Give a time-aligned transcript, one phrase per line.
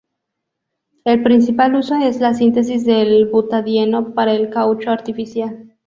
[1.05, 5.77] El principal uso es la síntesis del butadieno para el caucho artificial.